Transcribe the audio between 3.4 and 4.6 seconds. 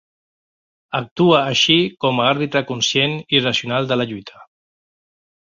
racional de la lluita.